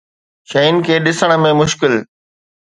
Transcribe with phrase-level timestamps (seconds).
[0.51, 1.93] شين کي ڏسڻ ۾ مشڪل